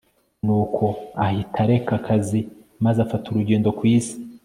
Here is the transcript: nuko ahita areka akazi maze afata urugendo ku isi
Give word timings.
nuko 0.45 0.85
ahita 1.25 1.57
areka 1.65 1.91
akazi 1.99 2.39
maze 2.83 2.99
afata 3.05 3.25
urugendo 3.29 3.67
ku 3.77 3.83
isi 3.97 4.15